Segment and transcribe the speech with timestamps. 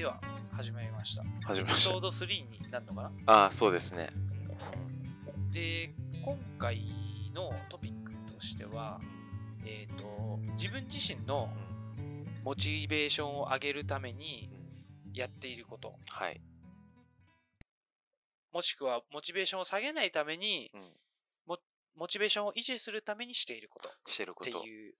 [0.00, 0.18] では
[0.56, 1.22] 始まりました。
[1.46, 2.00] 始めましたエピソー。
[2.00, 2.26] ド3
[2.64, 3.12] になるのかな？
[3.26, 4.08] ああ、そうですね。
[5.52, 5.92] で、
[6.24, 6.80] 今回
[7.34, 8.98] のトピックとしては、
[9.66, 11.50] えっ、と、自分自身の
[12.42, 14.48] モチベーションを上げるために
[15.12, 16.40] やっていること、はい。
[18.54, 21.58] もしくはモチベーションを下げないために、うん。
[21.94, 24.50] モチベーションを維持するためにしていることっしてること。
[24.62, 24.94] ていう。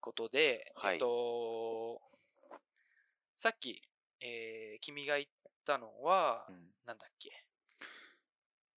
[0.00, 2.00] ことで、はいえっと、
[3.40, 3.82] さっき、
[4.20, 5.28] えー君が言っ
[5.66, 6.54] たのは、うん。
[6.56, 7.30] っなんだっけ、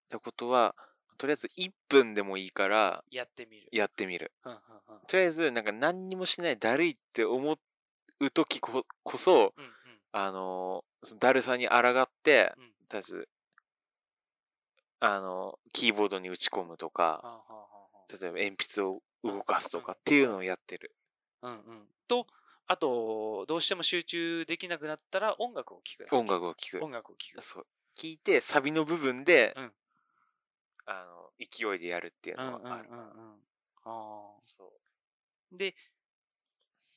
[0.10, 0.74] てことは、
[1.18, 3.68] とりあえず1分でもいいからやってみる。
[3.74, 4.32] やってみる。
[4.46, 7.58] うんうんうんとりあえず、なんか何にもしないだるいって思
[8.22, 9.74] う時ここそ、うんうん
[10.14, 13.30] あのーそのだるさに抗って、うんとりあえず、
[15.02, 20.96] あのーキーボードに打ち込むとか、はあはあはあはあ例えば鉛筆を動かすとかっていうのをやってる。
[21.42, 21.88] うんうん。
[22.08, 22.28] と、
[22.68, 26.16] あと、どうしても集中できなくなったら音楽を聴く。
[26.16, 26.84] 音楽を聴く。
[26.84, 27.42] 音楽を聴く。
[27.42, 27.66] そう。
[27.98, 29.72] 聞いて、サビの部分で、うん
[30.86, 32.68] あの、勢いでやるっていううんうんうんうん。
[32.68, 32.76] の
[33.84, 34.42] はあ。
[34.58, 34.74] そ
[35.54, 35.58] う。
[35.58, 35.76] で、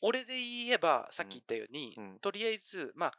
[0.00, 3.12] 俺で言えば、さっき言ったように、うんうんとりあえず、まあ、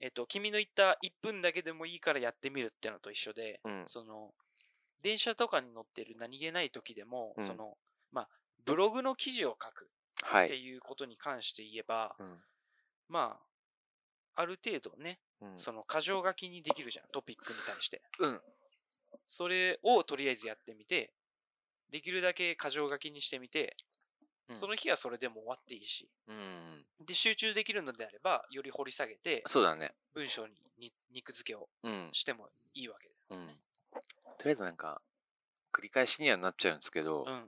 [0.00, 3.84] えっと、君の言った1分だけでもいいからやってみるってのと一緒で、うん。
[3.88, 4.34] その、
[5.02, 7.76] 電車とかに乗ってる何気ない時でも、うんその、
[8.12, 8.28] まあ、
[8.64, 9.88] ブログの記事を書く
[10.24, 10.48] ってはい。
[10.48, 12.42] いうことに関して言えば、うん。
[13.08, 13.38] ま
[14.36, 15.58] あ、ある程度ね、うん。
[15.58, 18.02] その箇条書きにできるじゃん、トピックに対して。
[18.20, 18.40] うん。
[19.28, 21.12] それをとりあえずやってみて、
[21.90, 23.76] できるだけ箇条書きにしてみて、
[24.48, 26.86] うんその日はそれでも終わっていいし、うん。
[27.04, 29.92] で、集中できるのであれば、より掘り下げて、そうだね。
[30.14, 32.10] 文章にに肉付けをうん。
[32.12, 33.48] してもいいわけうん。
[34.38, 35.02] とりあえずなんか、
[35.72, 37.24] 繰り返しにはなっちゃうんですけど。
[37.26, 37.46] うんうんうん。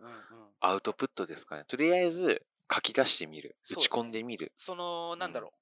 [0.59, 1.65] アウトプットですかね。
[1.69, 3.57] とりあえず書き出してみる。
[3.71, 4.53] 打ち込んでみる。
[4.59, 5.53] その、なんだろう。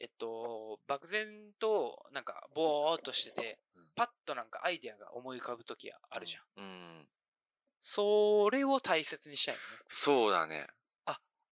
[0.00, 6.64] えっと、漠然と、なんか、ぼーっとしててうん、パッとなんかアイデアが思い浮かぶときあるじゃん。
[6.64, 6.66] ん。
[6.66, 6.68] う
[7.00, 7.08] ん。
[7.82, 9.66] それを大切にしたいのね。
[9.88, 10.66] そうだね。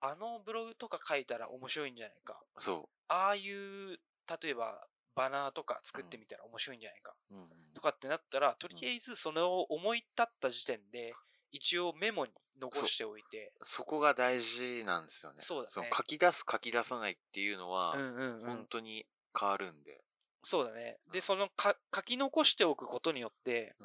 [0.04, 2.36] あのブログとか書いたら面白いんじゃないか。
[2.58, 3.98] そああいう、
[4.42, 7.14] 例えば、バナーとか作ってみたら面白いんじゃないか。
[7.30, 7.36] う。
[7.36, 7.48] うん。
[7.74, 11.14] とかってなったら、とりあえずそれを思い立った時点で、
[11.52, 15.42] 一応メモに残しておいて、そこが大事なんですよね。
[15.42, 19.06] そうだねの書き出す書き出さないっていうのは、うんうんうん本当に
[19.38, 20.02] 変わるんで。
[20.44, 20.98] そうだね。
[21.12, 23.76] で、うんそのか書き残しておくことによって、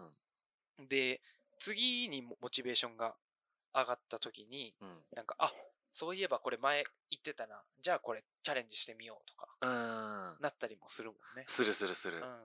[0.89, 1.21] で、
[1.59, 3.15] 次にモモチベーションが
[3.73, 5.03] 上がった時に、うん。
[5.15, 5.51] なんか、あ
[5.93, 7.61] そういえばこれ前言ってたな。
[7.83, 9.65] じゃあこれチャレンジしてみようとか、う
[10.39, 10.41] ん。
[10.41, 11.45] なったりもするもんね。
[11.47, 12.17] するするする。
[12.17, 12.39] うんうんうん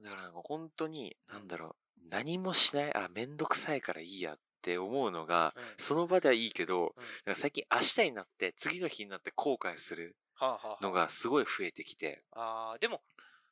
[0.00, 1.76] だから本当に、なんだろう、
[2.10, 5.62] 何もしない、あ、めんどくさいからいいやって思うのが、うん。
[5.62, 13.02] うんその場ではいいけど、うんなんか最近明日になって、次の日になって後悔するはあはあはあのがすごい増えてきて、ああ、でも、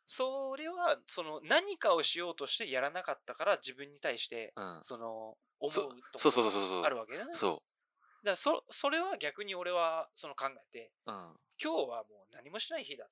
[0.09, 4.81] それは、その、何かをしようとしてやらなかったから、自分に対して、うん。
[4.83, 6.83] その、思うそとそうそうそうそうそう。
[6.83, 7.35] あるわけだね。
[7.35, 7.63] そ
[8.23, 11.11] だからそ、それは逆に俺は、その考えて、う。
[11.11, 11.17] うん。
[11.63, 13.09] 今日はもう何もしない日だ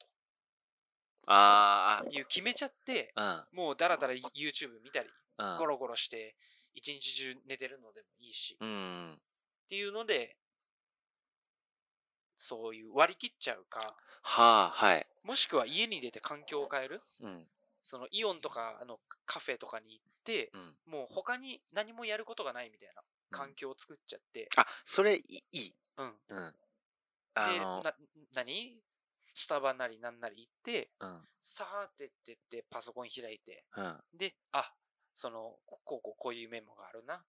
[1.26, 5.08] あという決めちゃって、あ、もうだらだら YouTube 見たり、
[5.38, 5.58] うん。
[5.58, 6.36] ゴロゴロして、
[6.74, 8.68] 一日中寝てるのでもいいし、うん。
[8.68, 9.14] うん。
[9.14, 10.36] っていうので、
[12.38, 15.06] そういう割り切っちゃうか、はあ、はい。
[15.22, 17.46] もしくは家に出て環境を変える、うん。
[17.84, 20.76] そのイオンとかあのカフェとかに行って、うん。
[20.86, 25.74] もう他に何もやることがないみたいな環境を作っちゃって、あ、それいいい。
[25.96, 26.14] うん。
[26.28, 26.54] うん。
[27.34, 27.94] で、あの、な、
[28.34, 28.82] 何？
[29.34, 31.28] スタバなりなんなり行って、うん。
[31.42, 34.00] さーってってってパソコン開いて、うん。
[34.14, 34.72] で、あ、
[35.16, 37.22] その、ここうこうこういうメモがあるな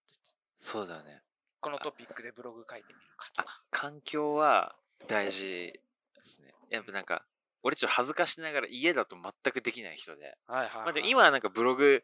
[0.60, 1.22] そうだね。
[1.60, 4.76] このトピックでブログ書いてみるかとあか。、環境は
[5.08, 5.80] 大事で
[6.24, 6.54] すね。
[6.70, 7.24] やっぱなんか、
[7.62, 10.36] 俺ちょっと恥ずかしながら家だと全くできない人で。
[10.46, 10.74] はいはい、はい。
[10.84, 12.02] まあでも今はなんかブログ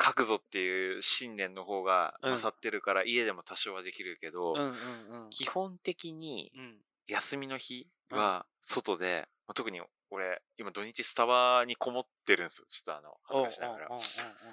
[0.00, 5.30] 書くぞっていう信念の方がうん勝ってるから家でも多少はできるけど、うんうんうん。
[5.30, 6.76] 基本的にうん。
[7.08, 9.80] 休みの日は外で、まあ特に
[10.10, 12.66] 俺今土日スタバにこもってるんですよ。
[12.68, 13.88] ちょっとあの、恥ずかしながら。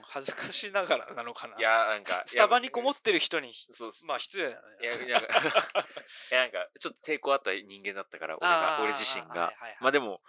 [0.03, 1.57] 恥ずかしながらなのかな。
[1.57, 5.07] いや、なんか、スタバにこもっってる人に、そうまあ失礼だね。
[5.07, 5.37] いや、なんか、
[6.31, 9.27] いやなんかちょっと抵抗あった人間だったから、俺が、俺自身が。
[9.27, 10.21] はいはいはいまあでも、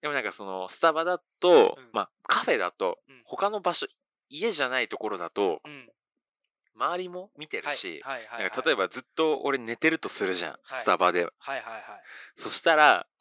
[0.00, 3.86] でもなんかその、スタバだと、うんまあカフェだとうん、他の場所、
[4.28, 5.92] 家じゃないところだと、うん。
[6.74, 8.02] 周りも見てはいるし、
[8.66, 11.24] 例えばずっと俺寝てるとするじゃん、はいスタバで。
[11.24, 11.82] はいはいはい。
[12.36, 13.11] そしたら、うん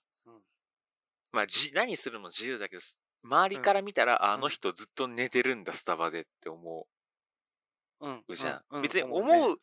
[1.32, 2.82] まあじ、何するも自由だけど、
[3.24, 6.88] 周りから見たら、ああうんの人ずっと寝てるんだ、スタバでって思
[8.02, 8.26] うん。
[8.28, 8.82] うじゃん。
[8.82, 9.58] 別に思ねう、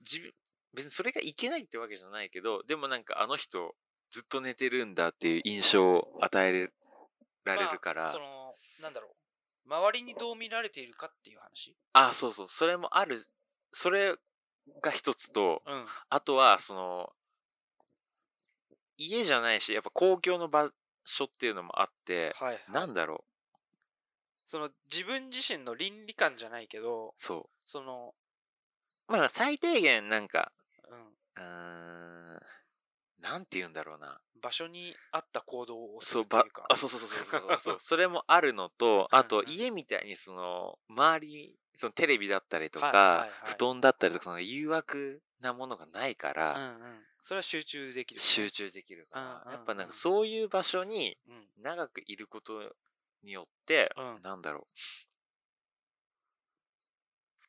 [0.00, 0.32] 自分、
[0.74, 3.74] 別にそれがいけないってわけじゃないけど、でもなんかあの人、
[4.10, 6.70] ずっと寝てるんだっていう印象を与え
[7.44, 9.68] られるから、まあその、なんだろう。
[9.68, 11.76] 周りにどう見られているかっていう話？
[11.92, 13.24] あそうそう、それもある、
[13.72, 14.16] それ
[14.82, 15.86] が一つと、うん。
[16.08, 17.12] あとは、その、
[18.96, 20.70] 家じゃないし、やっぱ公共の場
[21.06, 22.64] 所っていうのもあって、はい、はい。
[22.72, 23.24] なんだろ
[24.46, 28.14] その、自分自身の倫理観じゃないけど、う、そその、
[29.08, 29.12] う。
[29.12, 30.52] まあ、最低限、なんか、
[30.90, 31.16] うん。
[31.36, 32.25] うーん、
[33.30, 34.20] なんて言うんだろうな。
[34.40, 36.66] 場所に合った行動をすそう、ばるっていうか。
[36.70, 37.76] あ、そうそうそうそうそうそう。
[37.80, 47.06] それもあるのと、 あと、家みたいに、その、周り、そのテレビだったりとか、はいはいはい布団だったりとか、その誘惑なものがないかうんら、うん。
[47.24, 48.50] それは集中できる、集。
[48.50, 51.48] 中できるから、うんうんうんやっぱなんかそういう場所にうん。
[51.58, 52.74] 長くいること
[53.24, 55.05] によって、うんなんだろう。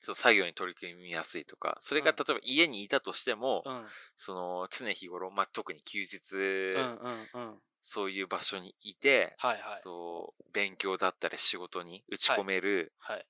[0.07, 3.85] そう作業に取り組みやすいとか、それがうん例えば家にいたとしても、うん。
[4.15, 7.59] その常日頃、まあ、特に休日、うんうんうん。
[7.81, 9.81] そういう場所にいて、はいはい。
[9.83, 13.25] そう勉強だったり仕事に打ち込めるはい。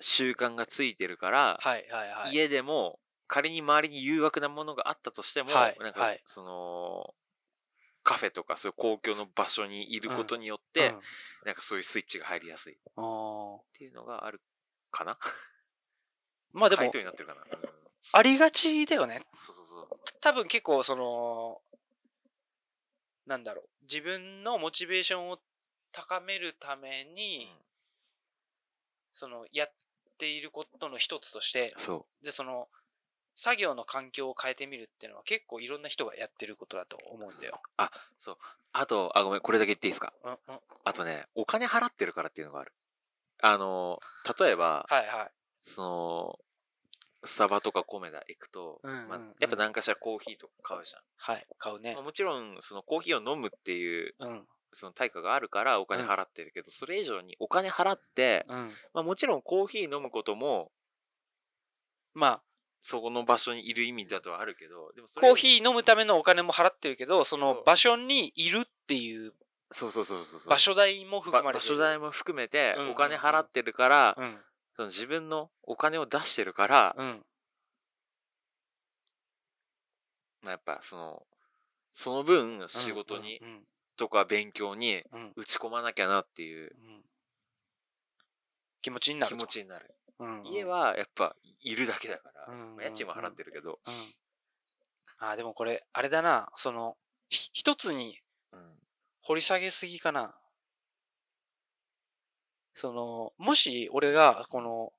[0.00, 2.34] 習慣がついてるから、はいはいはい。
[2.34, 2.98] 家でも
[3.28, 7.14] 仮に周りに誘惑なものがあったとしても、はいなんか、はいその
[8.02, 11.00] カフェとかそういう公共の場所にいることによって、うん
[11.44, 12.76] なんかそういうスイッチが入りやすいっ
[13.78, 14.40] ていうのがある
[14.90, 15.18] かな？
[16.52, 17.48] まあでも回答、になってるかな、うん。
[18.12, 19.26] ありがちだよね。
[19.34, 21.60] そうそうそう多分結構その、
[23.26, 25.38] なんだろう、自分のモチベーションを
[25.92, 27.54] 高めるために、
[29.14, 29.72] その、やっ
[30.18, 31.74] ていることの一つとして、
[32.22, 32.68] で、その、
[33.36, 37.60] 作業の環境を変えてみるっていうのは結構いろんな人がやってることだと思うんだよ。
[37.76, 38.38] あそう。
[38.72, 40.12] あとあごめんこれだけ言っていいですか？
[40.24, 40.60] うんうん。
[40.82, 42.72] あとねお金払ってるからっていうのがある
[43.40, 44.00] あの
[44.38, 45.30] 例えば、はいはい。
[45.62, 46.38] その
[47.24, 52.02] スタバとかコメダ行くと、うんうんうんまあ、やっぱ何かしらコーヒーとか買うじゃんはい、買うねまあ。
[52.02, 54.46] もちろんそのコーヒーを飲むっていううん。
[54.74, 58.72] その対価があるからお金払ってるけど、それ以上にお金払って、うん。
[58.92, 60.70] まあ、もちろんコーヒー飲むことも
[62.12, 62.42] ま
[62.80, 69.32] そこの場所にいる意味だとはあるけどでもコーヒー飲むためのお金も払ってるけど、その場所にいるっていう
[69.72, 70.48] そうそうそうそうそう。
[70.50, 71.58] 場所代も含ばまれ。
[71.58, 72.92] 場所代も含めてうんうんうん。
[72.92, 74.38] お金払ってるから、うん。
[74.76, 77.26] その自分のお金を出してるから、うん。
[80.42, 81.26] まあ、やっぱその
[81.92, 83.60] その分仕事に、うん
[83.98, 85.20] とか勉強にうん。
[85.20, 87.02] うん打ち込まなきゃなっていううん。
[88.80, 89.94] 気持ちになる気と持ちになる。
[90.20, 90.46] うんうん。
[90.46, 92.76] 家はやっぱいるだけだから、うんうんうん。
[92.76, 94.14] まあ家賃は払ってるけど、うん。
[95.18, 96.96] あーでもこれあれだなその
[97.28, 98.20] ひ一つに
[98.52, 98.60] うん
[99.28, 100.34] 掘り下げすぎかな。
[102.76, 104.92] そのもし俺がこの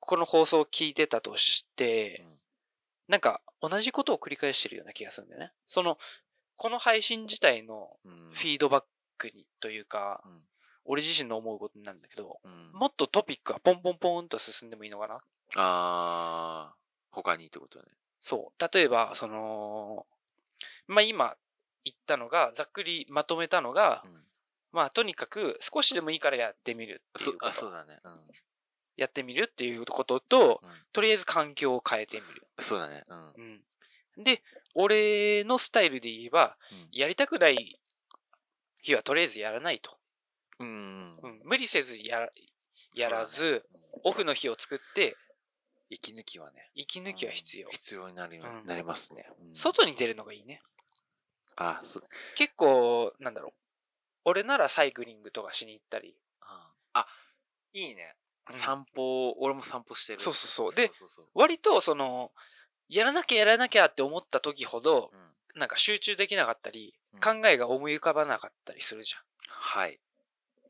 [0.00, 2.24] この放送を聞いてたとして、
[3.06, 5.52] なんか同じことを繰り返してるような気がするんだよね。
[5.68, 5.98] その
[6.56, 8.32] この配信自体のうん。
[8.34, 8.84] フィードバッ
[9.18, 10.40] クにというか、うん。
[10.84, 12.72] 俺自身の思うことなんだけどうん。
[12.72, 15.20] もっとトピックがポンポンポンと進んでもいいのかな？
[15.56, 16.76] あー
[17.12, 17.84] 他にってことね。
[18.22, 18.68] そう。
[18.72, 20.06] 例えば、その、
[20.88, 21.36] まあ今
[21.86, 24.22] 言ったのが、ざっくりまとめたのが、うん
[24.72, 27.30] まあとにかく少しでもいいからやってみるっていこと。
[27.30, 27.98] そうあそうだね。
[28.04, 28.20] うん
[28.96, 32.46] やってみるっていうことと、うんとりあえず環境を変えてみる。
[32.58, 33.04] そうだね。
[33.08, 33.34] うん
[34.16, 34.24] うん。
[34.24, 34.42] で、
[34.74, 37.80] 俺のスタイルで言えば、うんやりたくない
[38.82, 39.96] 日はとりあえずやらないと。
[40.58, 42.30] うんうん、無理せずやら
[42.94, 43.60] やらず、ねうん
[44.04, 45.16] オフの日を作って、
[45.88, 46.70] 息抜きはね。
[46.74, 47.72] 息抜きは必要うん。
[47.72, 49.26] 必要になり,、うんなりますね。
[49.40, 50.62] うん外に出るのがいいね。
[51.56, 52.00] あそ
[52.36, 53.52] 結構、なんだろう。
[54.24, 57.06] 俺ならサイクリングとかしに行ったり、ああ
[57.72, 58.14] いいね。
[58.50, 58.58] うん。
[58.60, 60.20] 散歩、俺も散歩してる。
[60.20, 60.74] そうそうそう。
[60.74, 62.30] でそうそう割とその
[62.88, 65.60] やらなきゃやらなきゃって思った時ほどそううん。
[65.60, 67.20] なんか集中できなかったり、うん。
[67.42, 69.12] 考えが思い浮かばなかったりするじ
[69.48, 69.98] はい。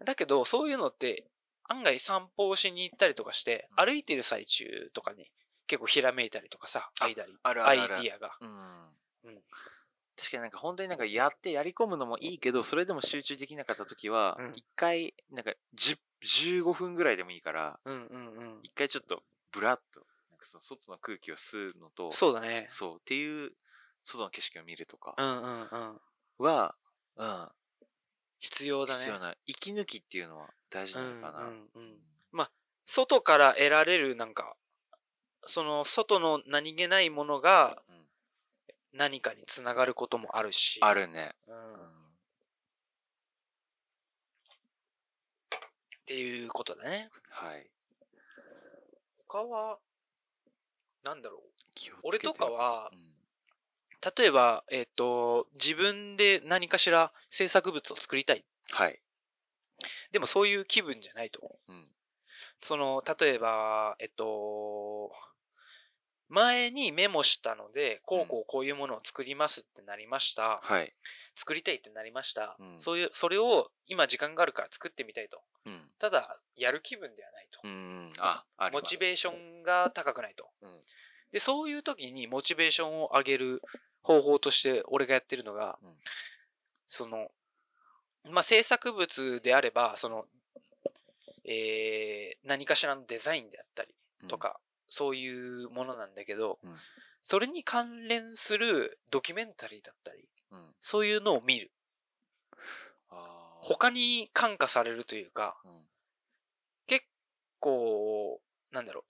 [0.00, 1.26] ゃんだけどそういうのって
[1.64, 3.87] 案外散歩をしに行ったりとかしてうん。
[3.87, 5.31] 歩いてる最中とかに
[5.66, 7.35] 結構ひらめいたりとかさあ間に。
[7.43, 7.97] あるあるある。
[7.97, 8.37] アイディアが。
[8.40, 8.49] うん。
[9.25, 9.43] うん
[10.16, 17.78] 確かになんか本当になんかやってやり込むのもいいけど、それでも集中できなかった時はうん、一回、なんか10 15分ぐらいでもいいから、
[18.62, 22.66] 一回ちょっとブラッと、なんかその外の空気を吸うのと、そうだね。
[22.70, 23.52] そうっていう
[24.02, 26.00] 外の景色を見るとかうんうんうん。
[26.38, 26.75] は、
[27.16, 27.49] うん、
[28.40, 31.38] 必要だね必要な息抜きっていうのは大事なのかな。
[31.40, 31.82] うんうん。
[31.82, 32.49] うん。
[32.87, 34.56] 外から得られるなんか
[35.46, 38.05] その外の何気ないものがうん
[38.97, 41.35] 何かにつながることもあるしあるね。
[41.47, 42.07] うんうん
[46.03, 47.11] っていうことだね。
[47.31, 47.69] はい。
[49.26, 49.79] 他は、
[51.03, 51.41] なんだろう？
[52.05, 53.17] 俺とかはうん
[54.17, 58.45] 例えば、えっ、と、自分で何かしら制作物を作りたい。
[58.71, 59.00] はい。
[60.12, 61.59] でもそういう気分じゃないと。
[61.67, 61.88] うん。
[62.62, 65.11] その、例えば、えっと、
[66.28, 70.61] 前にメモしたので、こうこうこういうものを作りますってなりました。
[70.62, 70.92] はい。
[71.37, 72.56] 作りたいってなりました。
[72.59, 75.40] うんそういう、それを今時間があるから作ってみたいと。
[75.66, 75.90] うん。
[75.99, 77.61] ただ、やる気分ではないと。
[77.64, 78.12] うん。
[78.18, 80.49] あ、あモチベーションが高くないと。
[80.62, 80.80] うん
[81.33, 83.62] で、そういう時にモチベーションを上げる
[84.02, 85.95] 方法として俺がやってるのが、うん
[86.88, 87.28] その、
[88.30, 90.25] まあ、制作物であれば、その、
[91.45, 93.95] えー何かしらのデザインであったり
[94.28, 96.76] と、か、そういうものなんだけど、うん
[97.28, 100.75] それに関連するドキュメンタリーだったり、うん。
[100.81, 101.73] そういうのを見る。
[103.62, 105.83] 他に感化されるというか、うん。
[106.87, 107.05] 結
[107.59, 108.40] 構、
[108.71, 109.05] なんだろ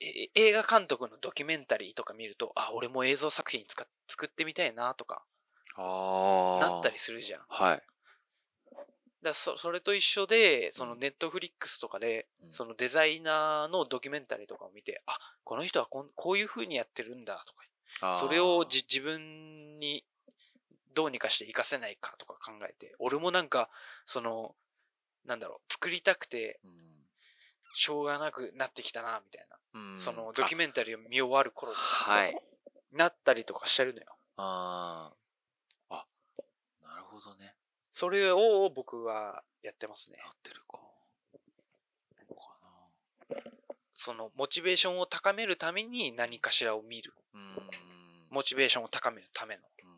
[0.00, 5.24] う、え映画監督のドキュメンタリーとか見ると、あ、俺も映像作品作ってみたいなとか。
[5.76, 7.40] なったりするじゃん。
[7.48, 7.82] はい。
[9.22, 17.54] だそそれと一緒で、そのうんネットフリックスとかで、うんそのデザイナーのドキュメンタリーとかを見て、あこの人はこんこういう風にやってるんだと
[18.00, 20.04] か、それをじ自分に
[20.94, 23.68] どうにかして活かせないかとか考えて、俺もなんか、
[24.06, 24.54] その、
[25.26, 26.90] なんだろう、作りたくて、うん
[27.72, 29.56] しょうがなくなってきたな、みたいな。
[29.74, 32.42] うんそのドキュメンタリーを見終わる頃にはい。
[32.92, 34.06] なったりとかしてるのよ。
[34.36, 35.12] あ
[35.88, 35.94] あ。
[35.96, 36.06] あ、
[36.82, 37.54] なるほどね。
[38.00, 40.24] それを僕はやってますねや。
[40.24, 40.80] ってるか。
[43.94, 47.12] そのモチベーションを高めるために何かしらを見る。
[47.34, 47.40] な。
[47.40, 47.56] うん。
[48.30, 49.62] モチベーションを高めるための。
[49.84, 49.90] うん。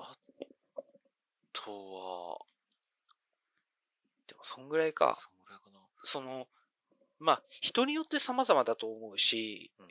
[0.00, 0.16] あ
[1.52, 2.38] とは、
[4.26, 5.16] でもそんぐらいか。
[5.16, 5.78] そんぐらいかな。
[6.02, 6.48] その、
[7.20, 9.86] まあ、人によって様々だと思うし、うん。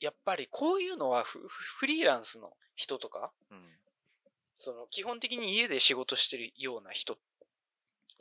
[0.00, 1.40] やっぱりこういうのはフ
[1.78, 3.58] フリーランスの人とか、うん。
[4.58, 7.18] その基本的に家で仕事してるような人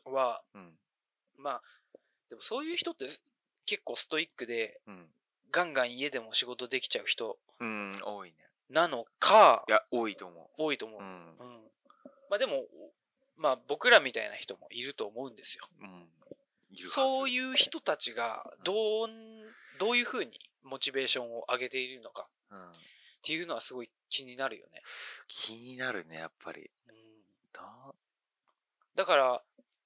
[0.05, 0.71] は、うん。
[1.37, 1.61] まあ、
[2.29, 3.05] でもそういう人って
[3.65, 5.07] 結構ストイックで、うん。
[5.51, 8.35] ガンガン家でも仕事できちゃう人うん、多いね。
[8.69, 10.99] なのかい、や、多いと思多いと思う。
[10.99, 11.03] う。
[11.03, 11.09] うん。
[11.09, 11.61] うん。
[12.29, 12.65] まあでも、
[13.37, 15.67] まあ僕らみたいな人もいると思うんですよ。
[15.81, 16.07] うん。
[16.95, 18.73] そういう人たちがど
[19.05, 19.07] う、
[19.79, 20.31] どういうふうに
[20.63, 22.71] モチベーションを上げているのかうん。
[22.71, 22.73] っ
[23.25, 24.81] ていうのはすごい気になるよね。
[25.27, 26.69] 気になるね、やっぱり。
[26.89, 26.95] うん、
[27.53, 27.93] だ
[28.95, 29.41] だから、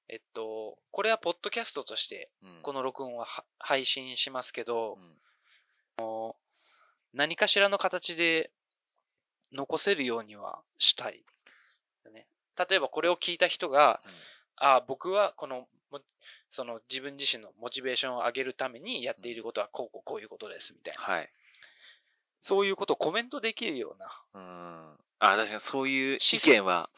[0.09, 2.61] えっと、これはポッドキャストとして、うん。
[2.63, 5.17] この録音はは配信しますけどう、ん。
[7.13, 8.51] 何かしらの形で
[9.51, 11.23] 残せるようにはしたい。
[12.05, 12.27] よね、
[12.69, 14.01] 例えばこれを聞いた人が、
[14.55, 16.01] あ僕はこの、も
[16.51, 21.01] その自分自身のモチベーションを上げるためにやっていることはこうこうこういうことですみたいな。
[21.01, 21.29] はい。
[22.41, 24.97] そういうことをコメントできるようなうん。
[25.19, 26.89] あ、確かにそういう意見は、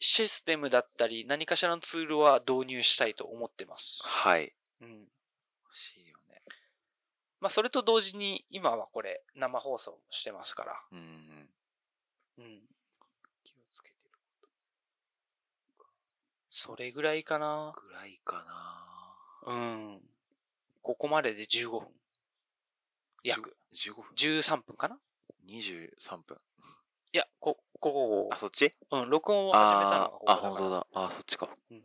[0.00, 4.00] システムだったり何かしらのツールは導入したいと思ってます。
[4.04, 4.52] はい。
[4.80, 4.90] うん。
[4.90, 6.42] 欲しいよね。
[7.40, 10.80] まあそれと同時に今はこれ生放送もしてますから。
[10.92, 11.48] うん。
[12.38, 12.60] うん。
[13.44, 14.18] 気をつけてる。
[16.50, 17.72] それぐらいかな。
[17.76, 18.97] ぐらいかな。
[19.46, 20.00] うん。
[20.82, 21.88] ここまでで15分。
[23.24, 23.56] 約。
[23.72, 24.98] 15分13分かな
[25.46, 26.38] ?23 分。
[27.12, 28.70] いや、こ、ここあ、そっち？
[28.90, 30.86] うん、録音を始めたのここだから本当だ。
[30.92, 31.48] あ、そっちか。
[31.70, 31.82] うん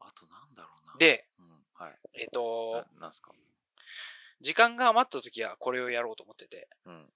[0.00, 1.98] あとなんだろうな。、で、うん、はい。
[2.14, 3.32] えっ、とな、なんすか？
[4.40, 7.12] 時間が余った時はこれをやろうと思ってて、うん。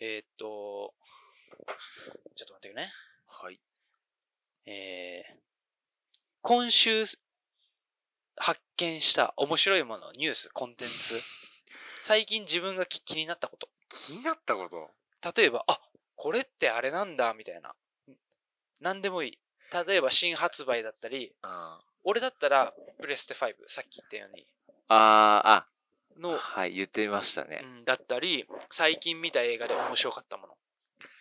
[0.00, 0.94] えっ、と、
[2.36, 2.90] ちょっと待ってね。
[3.26, 3.60] はい。
[4.66, 5.38] えー、
[6.42, 7.04] 今週
[8.38, 10.94] 発見した面白いもの、ニュース、コンテンツ、
[12.06, 13.68] 最近自分が気気になったこと。
[14.06, 14.90] 気になったこと？
[15.34, 15.80] 例えば、あ
[16.16, 17.74] これってあれなんだ、みたいな。
[18.80, 19.38] 何でもいい。
[19.86, 21.50] 例えば新発売だったり、うん。
[21.50, 24.46] あ俺だったらプレステ5、さっき言ったように、
[24.88, 27.60] あー、のあ、、はい、言ってましたね。
[27.62, 30.54] うん、だったり、最近見た映画で面白かったもの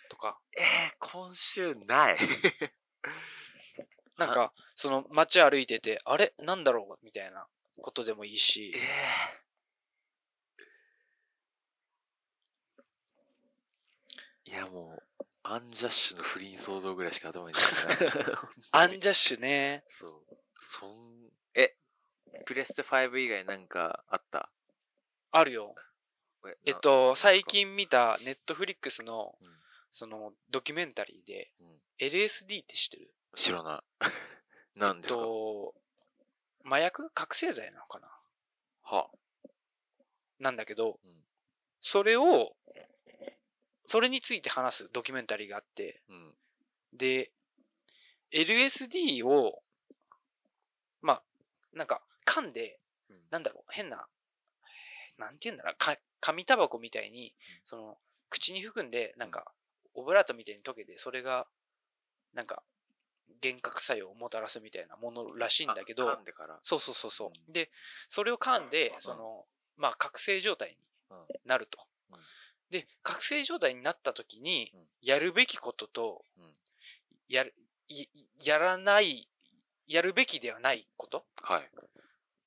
[0.10, 2.18] とか、えー、今週ない。
[4.18, 6.34] なんか、その街歩いてて、あれ？
[6.40, 7.06] なんだろう？
[7.06, 7.48] みたいな
[7.82, 8.74] ことでもいいし。
[8.76, 18.50] え、ー、いやもう、アンジャッシュの不倫騒動ぐらいしか頭にないから。
[18.72, 20.38] アンジャッシュね、そう。
[20.80, 21.76] そん、え、
[22.46, 24.50] プレステ5以外なんかあった？
[25.32, 25.76] あるよ。
[26.66, 27.52] えっと、最か。
[27.52, 29.48] 近見たネットフリックスの、うん。
[29.92, 33.14] その、ドキュメンタリーで、うん、LSD って知ってる？
[33.36, 33.84] 知らな
[34.78, 34.80] い。
[34.80, 35.76] 何ですか、えっと、
[36.66, 37.10] 麻薬？
[37.14, 38.08] 覚醒剤なのかな？
[38.84, 39.10] は
[40.40, 41.12] なんだけど、うん。
[41.82, 42.56] それを、
[43.88, 46.34] それについて話すドキュメンタリーがあって、うん。
[46.98, 47.32] で、
[48.32, 49.62] LSD を、
[51.02, 51.24] まあ、
[51.74, 52.80] なんか、噛んで、
[53.10, 53.18] うん。
[53.32, 54.08] なんだろう、変な、
[55.18, 57.34] なんて言うんだろう、か紙タバコみたいに、
[57.70, 57.98] その、
[58.30, 59.54] 口に含んで、なんか、
[59.94, 61.48] オブラートみたいに溶けて、それが、
[62.34, 62.64] なんか、
[63.44, 66.60] 幻覚作用をもたらすみたいなものらしいんだけどあ噛、んでから。
[66.64, 67.54] そうそうそうそうう。
[67.54, 67.70] で、
[68.10, 69.46] それを噛んでう、んその、
[69.78, 70.76] まあ、覚醒状態に
[71.12, 71.80] うんなると
[72.12, 72.18] うん。
[72.72, 76.56] で、覚醒状態になった時にうん、やるべきこととうん、
[77.30, 77.54] やる、
[77.88, 78.08] い
[78.42, 79.30] やらない、
[79.88, 81.70] やるべきではないことはい。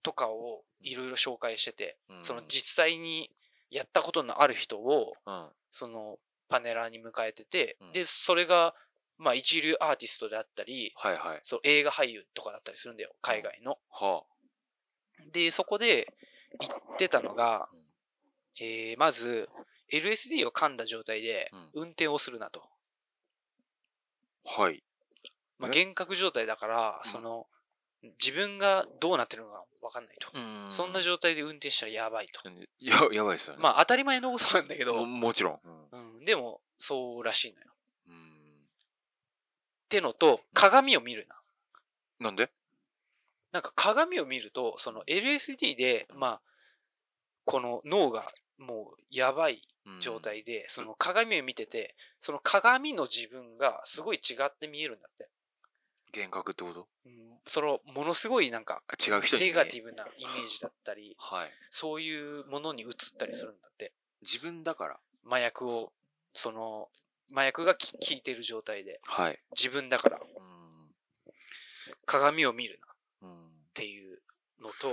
[0.02, 3.30] とかをいろいろ紹介してて、うんその実際に
[3.70, 5.49] やったことのある人を、うん。
[5.72, 6.18] その
[6.49, 8.75] パネラーに迎えててうん、で、それが、
[9.21, 11.43] まあ一流アーティストであったり、はいはい。
[11.45, 13.79] そう映画俳優とかだったりするんだよ、海外の。
[13.91, 14.25] は
[15.33, 16.12] で、そこで
[16.59, 19.49] 言ってたのが、うんえーまず、
[19.93, 22.62] LSD を噛んだ状態でうん運転をするなと。
[24.47, 24.62] あ。
[24.62, 24.83] はい。
[25.59, 25.75] まあ、え？
[25.77, 27.47] 幻覚状態だから、うんその、
[28.25, 30.31] 自分がどうなってるのか分かんないと。
[30.33, 32.41] うんそんな状態で運転したらやばいと。
[32.79, 33.62] や、やばいですよね。
[33.62, 35.61] まあ、当たり前のことなんだけども、もちろん。
[35.93, 37.67] うん、でも、そうらしいのよ。
[39.90, 39.99] うん。
[39.99, 41.37] ってのと、鏡を見るな。
[42.20, 42.50] なんで？
[43.52, 46.40] なんか鏡を見ると、その LSD で、うんまあ、
[47.44, 55.28] この脳がもうやばいうん状態で、その鏡を見てて、その鏡の自分がすごい違って見えるんだって。
[56.12, 56.88] 幻覚ってこと？
[57.06, 61.50] うん、その、ものすごいなんか、あ違う人に、ネガティブなイメージだったり、はい。
[61.70, 63.92] そういうものに映ったりするんだって。
[64.23, 65.00] 自分だから。
[65.26, 65.92] 麻薬を、
[66.35, 66.88] その、
[67.32, 69.38] 麻薬が効いてる状態で、はい。
[69.56, 70.94] 自分だからうん。
[72.06, 73.50] 鏡を見るなっうん。
[73.75, 74.23] ていう
[74.60, 74.88] のと、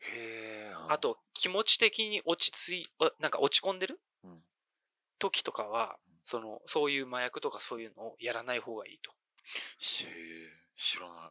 [0.00, 0.74] へえ。
[0.88, 4.00] あ、と気持ち的に落ち着い、あなんか落ち込んでる？
[4.24, 4.42] うん。
[5.18, 9.10] 時とかはうん、その、そういう麻薬とかそういうのをやらない方がいいと。
[9.80, 10.04] し
[10.76, 11.30] 知らない。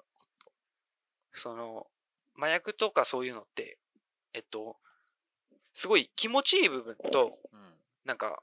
[1.41, 1.87] その、
[2.37, 3.77] 麻薬とかそういうのって、
[4.33, 4.77] えっと、
[5.75, 7.73] すごい気持ちいい部分と、うん。
[8.05, 8.41] なんか、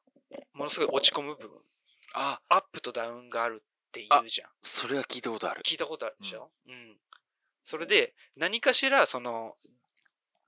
[0.65, 1.51] ものすごい落ち込む部分、
[2.15, 4.49] あ、アップとダウンがあるって言うじゃん。
[4.63, 5.63] それは聞いたことある。
[5.63, 6.97] 聞いたことあるでしょ、うん、
[7.67, 9.57] それで、何かしら、その、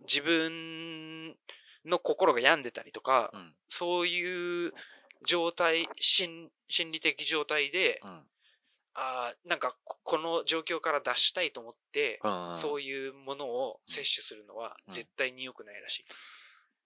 [0.00, 1.36] 自分
[1.84, 3.54] の心が病んでたりとか、うん。
[3.68, 4.72] そういう
[5.26, 8.22] 状態、心心理的状態で、うん。
[8.98, 12.58] あーなんかここの状況から脱したいと思って、うん。
[12.62, 16.04] そういうものを摂取するのはうん絶対に良くないらしい。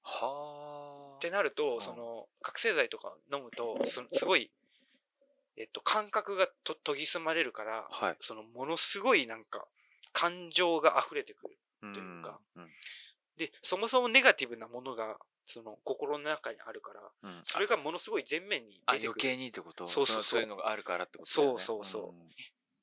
[0.02, 1.18] はあ。
[1.18, 4.50] ってなると、うんその覚醒剤とか飲むと、そすごい、
[5.56, 8.16] えっと、感覚がと研ぎ澄まれるから、はい。
[8.20, 9.66] そのものすごいなんか
[10.12, 11.58] 感情が溢れてくる。
[11.82, 12.40] うんというか。
[12.56, 12.68] うん。
[13.36, 17.42] で、そもそもネガティブなものがその心の中にあるから、うん。
[17.44, 19.08] それがものすごい前面にあ、出てくる。
[19.10, 19.86] 余計にってこと？
[19.86, 21.34] そうそうそうのそういうのがあるからってことね。
[21.34, 22.30] そうそうそうん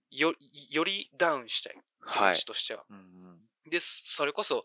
[0.09, 0.33] よ
[0.69, 1.73] よりダウンしたい。
[1.73, 2.85] 気はい持ちとしては。
[2.89, 3.69] うんうん。
[3.69, 4.63] で、それこそ、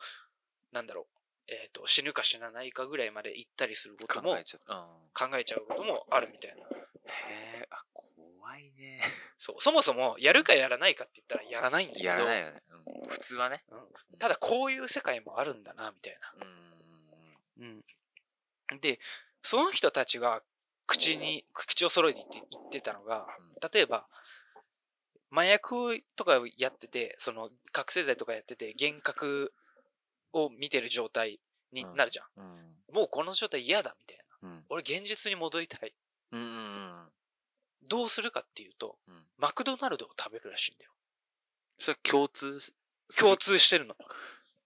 [0.70, 1.06] なんだろう、
[1.48, 5.56] えっ、と、死ぬか死なないかぐらいまで行ったりすることも考えちゃ。
[5.56, 6.62] うこともあるみたいな。
[6.62, 7.82] へえ、あ、
[8.40, 9.02] 怖いね。
[9.38, 12.62] そう、そもそもやるかやらないかって言ったらやらないんだけど、やらないよね。
[12.68, 12.72] うん
[13.08, 13.64] 普通はね。
[13.70, 13.78] うん
[14.18, 16.46] ただこういう世界もあるんだな、みたいな。
[17.58, 17.84] うん。
[18.70, 18.80] うん。
[18.80, 19.00] で、
[19.42, 20.42] その人たちが
[20.86, 23.26] 口に、口を揃えて言ってたのが、
[23.72, 24.06] 例えば、
[25.32, 29.52] 麻薬とかをやってて、その覚醒剤とかやってて、幻覚
[30.32, 31.40] を見てる状態
[31.72, 32.26] になるじゃん。
[32.36, 32.94] うん。
[32.94, 34.48] もうこの状態嫌だみたいな。
[34.48, 34.64] うん。
[34.68, 35.94] 俺現実に戻りたい。
[36.32, 37.08] うんうんうん。
[37.88, 40.92] どうするかっていうと、うんマクドナルドを食べるらしいんだよ。
[41.78, 42.60] それ共通
[43.18, 43.96] 共通してるの。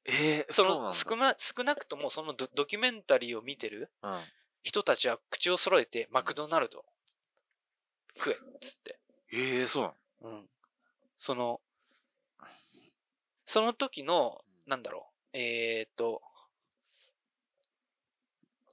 [0.04, 4.20] えー、そそうなんだの少な少なくともそのドドキュメンタリーを見てるうん。
[4.62, 6.84] 人たちは口を揃えてマクドナルド
[8.16, 8.98] 食えっつって。
[9.32, 10.38] えー、そうなの？
[10.38, 10.48] うん。
[11.18, 11.60] その、
[13.46, 16.22] その時の、うんなんだろう、えーっと、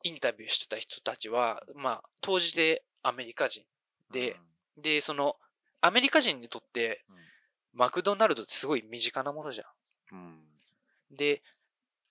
[0.03, 3.63] インタビューしてた人たちは、まあ、当時でアメリカ人。
[4.11, 4.35] で
[4.77, 5.35] で、その、
[5.81, 7.03] アメリカ人にとって、
[7.73, 9.63] マクドナルドってすごい身近なものじゃ
[10.11, 10.17] うん。
[10.17, 10.25] うん。
[11.13, 11.17] ん。
[11.17, 11.41] で、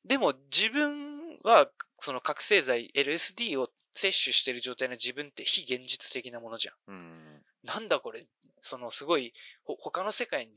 [0.04, 6.74] でも自分は、その覚醒剤、LSD を摂取してる状態の自分って非現実的なものじゃん。
[6.88, 7.42] うん。
[7.62, 8.26] なんだこれ、
[8.62, 9.32] そのすごい、
[9.64, 10.52] ほ他の世界に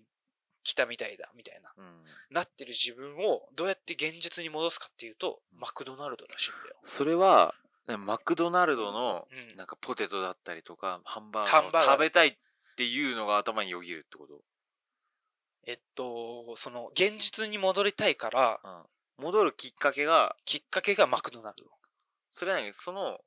[0.66, 1.72] 来たみたいだ、みたいな。
[1.78, 2.04] うん。
[2.32, 6.76] なってる自分をどうやって現実に戻すかっていうと、うんマクドナルドらしいんだよ。
[6.84, 7.56] それは、
[7.88, 12.36] ねマクドナルドのうんなんかポテトだったりとか、ハンバーガー食べたいっ
[12.76, 14.42] ていうのが頭によぎるってこと？
[15.68, 19.24] えっと、その、現実に戻りたいから、うん。
[19.24, 21.72] 戻るきっかけが、きっかけがマクドナルド。
[22.32, 23.20] それなのに、その、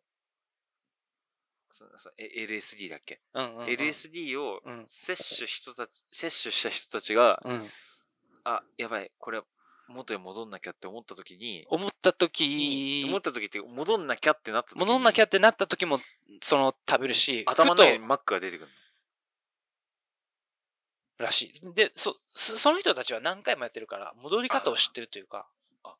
[2.18, 4.84] LSD だっけ、うんうんうん ?LSD をうん。
[4.86, 7.70] 摂取人たち、摂取した人たちが、うん。
[8.44, 9.42] あ、やばい、これ、
[9.88, 16.00] 元に戻んなきゃって思った時に、思ったに時思った時って、戻んなきゃってなった時に、戻んなきゃってなった時も
[16.42, 18.68] その食べるし頭の中にマックが出てくる
[21.18, 21.74] らしい。
[21.74, 25.48] でそそその人たちは何回もやってるから戻り方を知ってるというか
[25.82, 25.96] あ。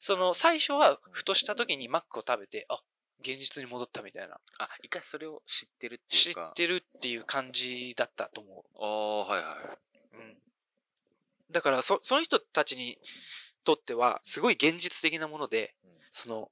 [0.00, 2.80] その最初はふとした時にマックを食べてあ
[3.20, 4.40] 現実に戻ったみたいな。
[4.58, 6.52] あ、一回それを知ってるって知っいうか。
[6.56, 10.16] てるっていう感じだったと思ああ、はいはい。
[10.16, 10.36] う、うん、
[11.50, 12.98] だからそその人たちに
[13.64, 15.90] とってはすごい現実的なものでうん。
[16.12, 16.50] その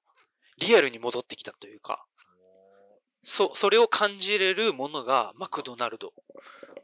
[0.59, 2.05] リアルに戻ってきたというか。
[3.25, 6.13] そそれを感じれるものがマクドナルド、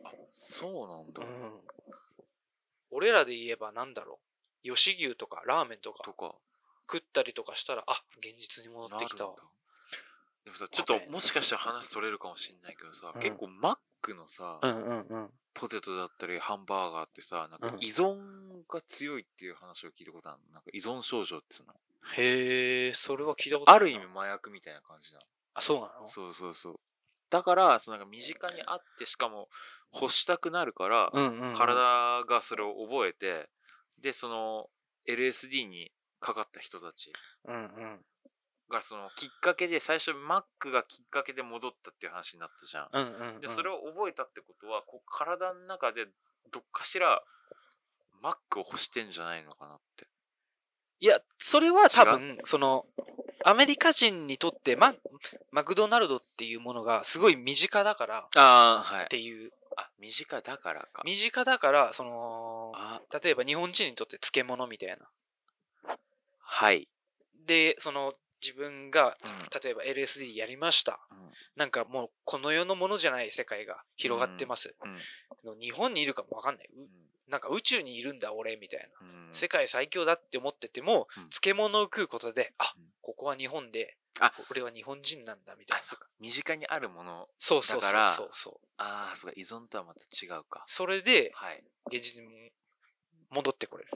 [0.05, 1.23] あ、そうなんだ。
[1.23, 1.61] うん、
[2.90, 4.18] 俺らで言えばなんだろ
[4.64, 4.75] う。
[4.75, 6.35] 吉牛とかラーメンとかとか。
[6.87, 9.27] 食ったりとかしたらあ現実に戻ってきた。
[9.27, 9.54] わなるんだ
[10.44, 13.20] でもさ、ちょっともしかしたら話それるかもしんないけどさ、うん。
[13.20, 15.30] 結構マックのさ、うんうんうん。
[15.54, 17.80] ポテトだったりハンバーガーってさ、なんかうん。
[17.80, 18.16] 依存
[18.68, 20.52] が強いっていう話を聞いたことあるの？
[20.52, 21.74] なんか依存症状っていうの？
[22.16, 25.24] へえそれは聞いたことある意味麻薬みたいな感じなの。
[25.54, 26.09] あそうなの？
[26.09, 26.80] そうそうそう。
[27.30, 29.48] だから、そのなんか身近にあって、しかも
[29.94, 33.48] 欲したくなるから、うんうん、うん、体がそれを覚えて、
[34.02, 34.68] で、その
[35.09, 37.12] LSD にかかった人たち。
[37.48, 38.00] うんうん
[38.70, 42.88] が、そのきっかけで、最初マックがきっかけで戻ったっていう話になったじゃん。
[42.92, 46.07] うんうんうんで、それを覚えたってことは、こう体の中で
[46.53, 47.22] どっかしら
[48.22, 50.07] マックを欲してんじゃないのかなって。
[51.00, 52.87] いやそれは多分その
[53.44, 54.94] アメリカ人にとってマ
[55.50, 59.09] マクドナルドっていうものがすごい身近だからっ。
[59.09, 61.03] ていうあ、身近だからか。
[61.05, 64.96] 身近だからそのあ、例えば日本人にとって漬物みたいな
[66.40, 66.88] はい。
[67.46, 69.61] でその自分がうん。
[69.62, 71.00] 例えば LSD やりました。
[71.11, 71.33] うん。
[71.57, 74.74] なんかもうこの世のものじゃない世界が広がってます、
[75.44, 75.54] うん。
[75.54, 76.88] の日本にいるかもわかんない、ううん。
[77.28, 79.35] なんか宇宙にいるんだ俺みたいな、うん。
[79.35, 81.28] 世界最強だって思ってても、うん。
[81.30, 82.85] 漬物を食うことであうん。
[83.00, 84.33] ここは日本であ。
[84.50, 85.85] 俺は日本人なんだみたいな。
[86.20, 87.28] 身近にあるもの。
[87.38, 88.30] そうそうそうだからそう。
[88.35, 89.35] そうああ、そうか。
[89.37, 90.64] 依存とはまた違うか。
[90.68, 91.64] それではい。
[91.92, 92.52] 現実に
[93.30, 93.90] 戻ってこれる。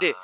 [0.00, 0.14] で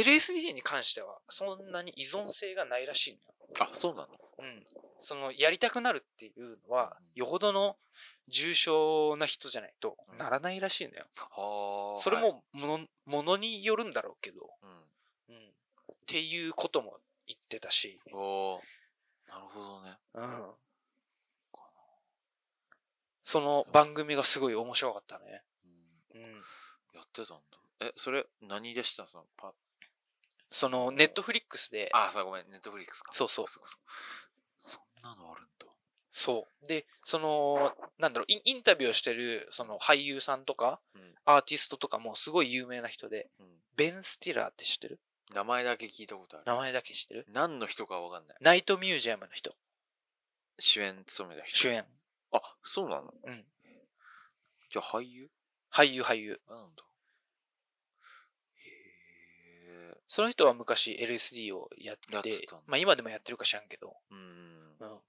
[0.00, 3.22] LSD に関してはそんなに依存性がないらしいのよ。
[3.56, 3.64] ど。
[3.64, 4.08] あ、そうなの？
[4.38, 4.66] うん、
[5.00, 7.20] そのやりたくなるっていうのはうん。
[7.20, 7.76] よほどの
[8.28, 10.18] 重症な人じゃないとうん。
[10.18, 12.02] ならないらしいのよ、はあ。
[12.02, 14.66] それはい、もものものによるんだろうけど、う
[15.32, 15.34] ん。
[15.34, 18.60] うん、っていうことも言ってたし、おー。
[19.28, 19.98] なるほどね。
[20.14, 20.54] うん、
[23.24, 25.42] その番組がすごい面白かったね、
[26.14, 26.32] うん、うん、
[26.94, 27.42] やってたんだ。
[27.80, 29.06] え、それ、何でした？
[29.08, 29.52] そのパ
[30.50, 33.12] そのネットフリックスであ、さごめん、ネットフリックスか。
[33.14, 33.80] そうそうそうそう
[34.60, 35.66] そんなのあるんだ。
[36.12, 41.14] そうでそのなんだろうインインタビューをしてるその俳優さんとかうん。
[41.26, 43.46] アーティストとかもすごい有名な人でうん。
[43.76, 44.98] ベン・スティラーって知ってる？
[45.34, 46.46] 名前だけ聞いたことある。
[46.46, 47.26] 名前だけ知ってる？
[47.32, 48.36] 何の人かわかんない。
[48.40, 49.54] ナイトミュージアムの人
[50.58, 51.58] 主演務めた人。
[51.58, 51.84] 主演
[52.32, 53.12] あ、そうなの？
[53.24, 53.44] うん
[54.70, 55.28] じゃあ俳優？
[55.70, 56.82] 俳優俳優なんだ。
[58.54, 59.95] へえ。
[60.08, 64.18] その人は昔 LSD をやってやってたんだまあ今でもやってるか知らんけど、うん。
[64.18, 64.20] っ
[64.80, 65.00] うん、っ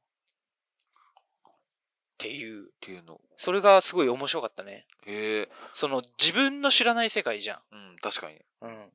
[2.18, 3.22] ていうていうの。
[3.38, 5.50] それがすごい面白かったねへえ。
[5.74, 8.40] その自分の知らない世界じゃんうん、確かに。
[8.62, 8.92] うん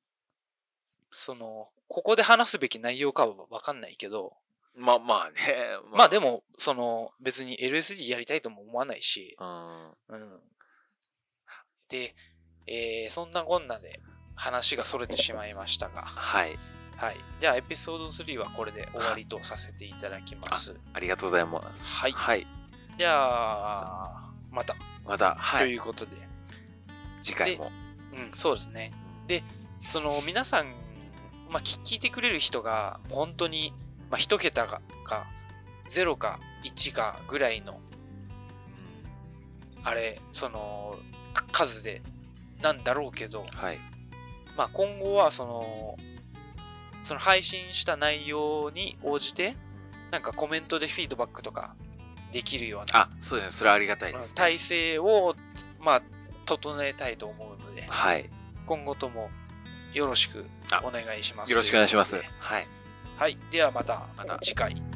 [1.14, 4.32] そのここで話すべき内容かは分かんないけど、
[4.74, 5.36] まあまあね。
[5.92, 6.18] まあで。
[6.18, 9.90] もその別に LSD やりたいとも思わないし、うん。
[9.90, 10.40] うん、
[11.90, 12.14] で、
[12.66, 14.00] えーそんなこんなで
[14.34, 16.58] 話がそれてしまいましたが、はい。
[16.96, 17.16] はい。
[17.40, 20.74] じゃあ、エピソード3はこれで終わりとさせていただきます。
[20.92, 21.84] ありがとうございます。
[21.84, 22.12] はい。
[22.12, 22.46] はい。
[22.98, 25.66] じゃあ、また、また、はい。
[25.66, 26.12] ということで、
[27.24, 27.70] 次回も。
[28.12, 28.92] うん、そうですね。
[28.94, 29.44] うんで
[29.92, 30.66] その皆さん、
[31.50, 33.72] まあ、聞聞いてくれる人が、本当に、
[34.10, 35.26] まあ、1桁かか、
[35.90, 37.80] 0か1かぐらいの、
[39.82, 40.96] あれ、その、
[41.34, 42.00] か数で、
[42.60, 43.78] なんだろうけど、はい。
[44.56, 45.96] まあ、今後は、その、
[47.04, 49.56] その配信した内容に応じて、
[50.10, 51.74] なんかコメントでフィードバックとか
[52.32, 53.52] できるようなあ、そうですね。
[53.58, 54.34] それはありがたいです、ね。
[54.34, 55.34] 体制を、
[55.80, 56.02] まあ、
[56.46, 58.28] 整えたいと思うので、はい。
[58.66, 59.30] 今後とも
[59.94, 60.44] よろしく
[60.84, 61.50] お願いします。
[61.50, 62.14] よろしくお願いします。
[62.14, 62.66] はい。
[63.18, 63.38] はい。
[63.50, 64.91] ではまたまた次回。